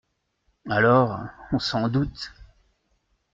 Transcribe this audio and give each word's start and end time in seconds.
Alors, 0.67 1.19
on 1.51 1.59
s’en 1.59 1.87
doute! 1.87 2.31